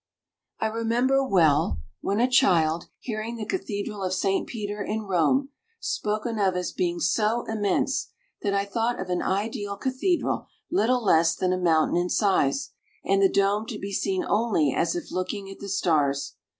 [0.59, 4.47] I remember well, when a child, hearing the Cathedral of St.
[4.47, 8.07] Peter, in Rome, spoken of as being so immense
[8.41, 12.71] that I thought of an ideal cathedral little less than a mountain in size,
[13.05, 16.33] and the dome to be seen only as if looking at the stars.